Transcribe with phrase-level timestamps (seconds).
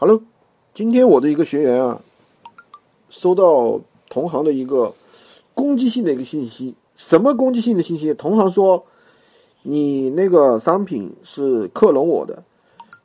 [0.00, 0.20] 好了
[0.74, 2.00] 今天我的一个学员啊，
[3.10, 4.94] 收到同行的一个
[5.54, 6.76] 攻击性的一个信息。
[6.94, 8.14] 什么攻击性的信息？
[8.14, 8.84] 同行说
[9.62, 12.44] 你那个商品是克隆我的，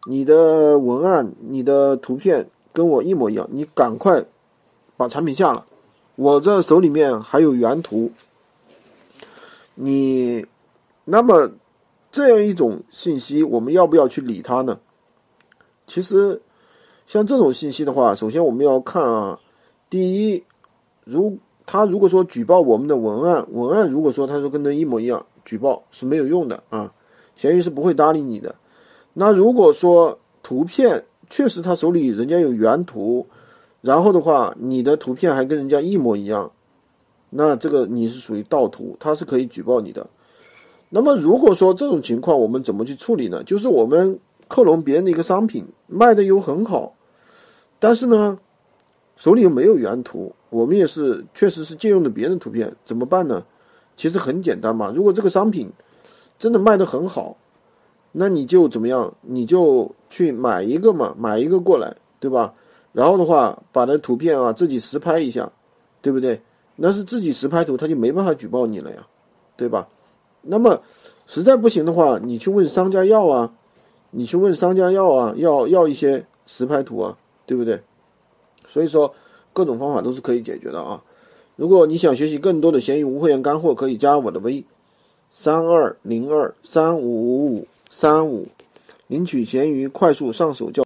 [0.07, 4.23] 你的文案、你的图片跟我一模一样，你赶快
[4.96, 5.66] 把产品下了。
[6.16, 8.12] 我这手里面还有原图，
[9.73, 10.46] 你
[11.05, 11.50] 那么
[12.12, 14.80] 这样一种信息，我们要不要去理它呢？
[15.88, 16.39] 其实。
[17.14, 19.39] 像这种信息的话，首先我们要看啊，
[19.87, 20.43] 第一，
[21.06, 26.92] 如他如果说举报我们的文案，文案如果说他说跟那一模一样，举报是没有用的啊，
[27.36, 28.56] 闲鱼是不会搭理你的。
[29.14, 33.28] 那如果说图片确实他手里人家有原图，
[33.81, 36.52] 然后的话你的图片还跟人家一模一样，
[37.30, 40.08] 那这个你是属于盗图，他是可以举报你的。
[40.89, 43.44] 那么如果说这种情况，我们怎么去处理呢？
[43.44, 44.20] 就是我们。
[44.50, 46.94] 克隆别人的一个商品卖的又很好，
[47.83, 48.39] 但是呢，
[49.17, 53.44] 手里又没有原图，我们也是确实是借用的别人图片，怎么办呢？
[53.98, 55.70] 其实很简单嘛，如果这个商品
[56.39, 57.36] 真的卖得很好，
[58.14, 59.14] 那你就怎么样？
[59.20, 62.54] 你就去买一个嘛，买一个过来，对吧？
[62.94, 65.52] 然后的话，把那图片啊自己实拍一下，
[66.02, 66.42] 对不对？
[66.78, 69.06] 那是自己实拍图，他就没办法举报你了呀，
[69.58, 69.89] 对吧？
[70.44, 70.81] 那么
[71.28, 73.54] 实在不行的话，你去问商家要啊。
[74.11, 77.80] 你去问商家要啊，要要一些实拍图啊，对不对？
[78.67, 79.13] 所以说，
[79.53, 81.03] 各种方法都是可以解决的啊。
[81.55, 84.63] 如果你想学习更多的闲鱼无货源干货，可以加我的微
[85.30, 88.47] 三二零二三五五五三五，
[89.08, 90.81] 领取闲鱼快速上手教。